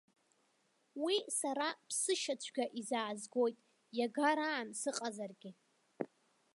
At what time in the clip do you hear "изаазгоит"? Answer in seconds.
2.79-3.57